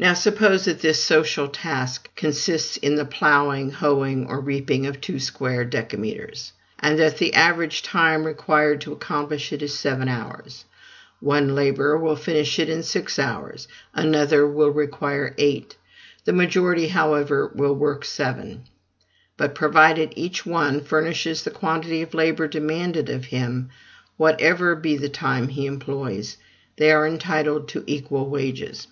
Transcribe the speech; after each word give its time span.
Now, 0.00 0.14
suppose 0.14 0.64
that 0.64 0.80
this 0.80 0.96
daily 1.06 1.18
social 1.20 1.48
task 1.48 2.08
consists 2.16 2.78
in 2.78 2.94
the 2.94 3.04
ploughing, 3.04 3.70
hoeing, 3.70 4.28
or 4.28 4.40
reaping 4.40 4.86
of 4.86 4.98
two 4.98 5.20
square 5.20 5.62
decameters, 5.66 6.54
and 6.78 6.98
that 6.98 7.18
the 7.18 7.34
average 7.34 7.82
time 7.82 8.24
required 8.24 8.80
to 8.80 8.94
accomplish 8.94 9.52
it 9.52 9.60
is 9.60 9.78
seven 9.78 10.08
hours: 10.08 10.64
one 11.20 11.54
laborer 11.54 11.98
will 11.98 12.16
finish 12.16 12.58
it 12.58 12.70
in 12.70 12.82
six 12.82 13.18
hours, 13.18 13.68
another 13.92 14.46
will 14.46 14.70
require 14.70 15.34
eight; 15.36 15.76
the 16.24 16.32
majority, 16.32 16.88
however, 16.88 17.52
will 17.54 17.74
work 17.74 18.06
seven. 18.06 18.64
But 19.36 19.54
provided 19.54 20.14
each 20.16 20.46
one 20.46 20.80
furnishes 20.80 21.42
the 21.42 21.50
quantity 21.50 22.00
of 22.00 22.14
labor 22.14 22.48
demanded 22.48 23.10
of 23.10 23.26
him, 23.26 23.68
whatever 24.16 24.74
be 24.74 24.96
the 24.96 25.10
time 25.10 25.48
he 25.48 25.66
employs, 25.66 26.38
they 26.78 26.90
are 26.90 27.06
entitled 27.06 27.68
to 27.68 27.84
equal 27.86 28.30
wages. 28.30 28.86